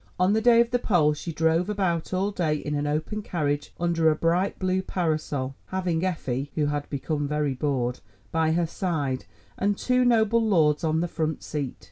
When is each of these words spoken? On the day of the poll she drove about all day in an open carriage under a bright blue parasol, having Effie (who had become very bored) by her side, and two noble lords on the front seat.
On 0.19 0.33
the 0.33 0.41
day 0.41 0.59
of 0.59 0.71
the 0.71 0.79
poll 0.79 1.13
she 1.13 1.31
drove 1.31 1.69
about 1.69 2.11
all 2.11 2.31
day 2.31 2.55
in 2.55 2.73
an 2.73 2.87
open 2.87 3.21
carriage 3.21 3.71
under 3.79 4.09
a 4.09 4.15
bright 4.15 4.57
blue 4.57 4.81
parasol, 4.81 5.53
having 5.67 6.03
Effie 6.03 6.49
(who 6.55 6.65
had 6.65 6.89
become 6.89 7.27
very 7.27 7.53
bored) 7.53 7.99
by 8.31 8.53
her 8.53 8.65
side, 8.65 9.25
and 9.59 9.77
two 9.77 10.03
noble 10.03 10.43
lords 10.43 10.83
on 10.83 11.01
the 11.01 11.07
front 11.07 11.43
seat. 11.43 11.75